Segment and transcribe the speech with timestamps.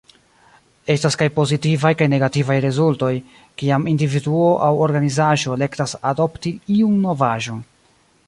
[0.91, 3.11] Estas kaj pozitivaj kaj negativaj rezultoj
[3.63, 7.61] kiam individuo aŭ organizaĵo elektas adopti iun novaĵon.